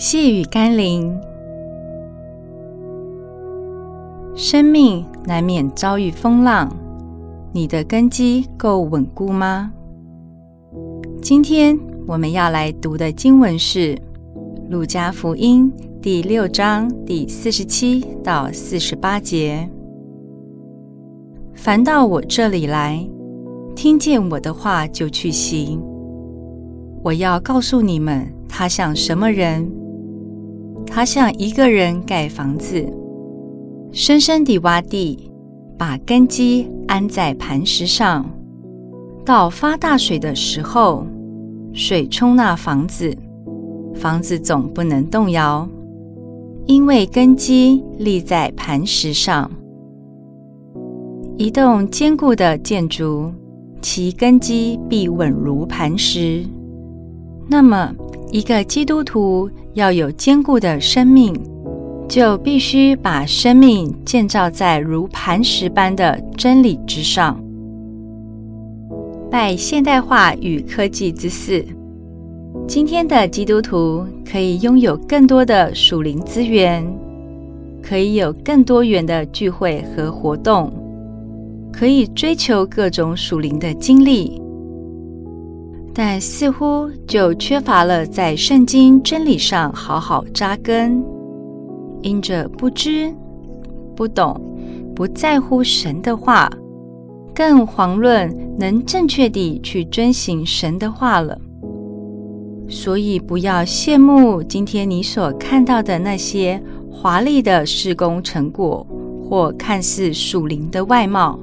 [0.00, 1.14] 细雨甘霖，
[4.34, 6.74] 生命难免遭遇风浪，
[7.52, 9.70] 你的根基够稳固吗？
[11.20, 13.94] 今天我们要来读的经文是
[14.70, 19.68] 《路加福音》第六章第四十七到四十八节。
[21.54, 23.06] 凡到我这里来，
[23.76, 25.78] 听见我的话就去行，
[27.02, 29.70] 我要告诉你们，他像什么人？
[30.92, 32.84] 他像一个人盖房子，
[33.92, 35.30] 深深地挖地，
[35.78, 38.28] 把根基安在磐石上。
[39.24, 41.06] 到发大水的时候，
[41.72, 43.16] 水冲那房子，
[43.94, 45.66] 房子总不能动摇，
[46.66, 49.48] 因为根基立在磐石上。
[51.36, 53.32] 一栋坚固的建筑，
[53.80, 56.44] 其根基必稳如磐石。
[57.48, 57.94] 那么，
[58.32, 61.34] 一个基督徒要有坚固的生命，
[62.08, 67.40] 就必须把生命建造在如磐石般的真理之上。
[69.30, 71.64] 拜现代化与科技之赐，
[72.66, 76.84] 今天的基督徒可以拥有更多的属灵资源，
[77.80, 80.72] 可以有更多元的聚会和活动，
[81.72, 84.42] 可以追求各种属灵的经历。
[86.02, 91.04] 但似乎就缺乏了在圣经真理上好好扎根，
[92.00, 93.14] 因着不知、
[93.94, 94.34] 不懂、
[94.96, 96.50] 不在乎神的话，
[97.34, 101.38] 更遑论能正确地去遵行神的话了。
[102.66, 106.58] 所以，不要羡慕今天你所看到的那些
[106.90, 108.86] 华丽的施工成果，
[109.22, 111.38] 或看似属灵的外貌。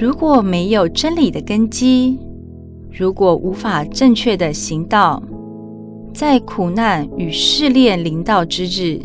[0.00, 2.18] 如果没有真理的根基，
[2.90, 5.22] 如果无法正确的行道，
[6.12, 9.00] 在苦难与试炼临到之日，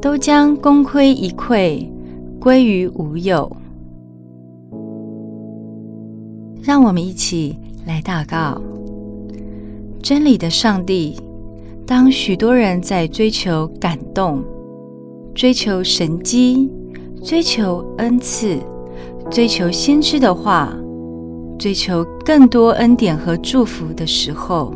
[0.00, 1.88] 都将功亏一篑，
[2.38, 3.50] 归于无有。
[6.62, 8.60] 让我们一起来祷告：
[10.02, 11.16] 真理的上帝，
[11.86, 14.44] 当许多人在追求感动、
[15.34, 16.70] 追求神迹、
[17.22, 18.58] 追求恩赐、
[19.30, 20.76] 追求先知的话，
[21.62, 24.74] 追求更多恩典和祝福的时候，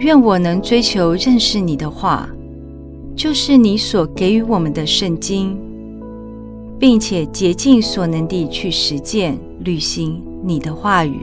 [0.00, 2.28] 愿我能追求认识你的话，
[3.14, 5.56] 就是你所给予我们的圣经，
[6.80, 11.20] 并且竭尽所能地去实践、履行你的话语。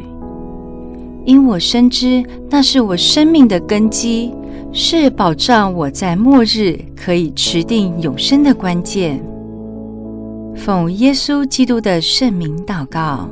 [1.25, 4.31] 因我深知那是我生命的根基，
[4.71, 9.21] 是保障我在末日可以持定永生的关键。
[10.55, 13.27] 奉耶稣基督的圣名祷告。